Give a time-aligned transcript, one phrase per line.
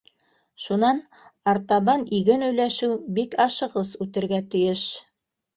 [0.63, 1.01] Шунан
[1.53, 4.89] артабан, иген өләшеү бик ашығыс үтергә тейеш.